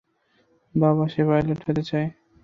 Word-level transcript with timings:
বাবা, 0.75 1.03
সে 1.07 1.21
পাইলট 1.27 1.59
হতে 1.67 1.83
চায়। 1.89 2.07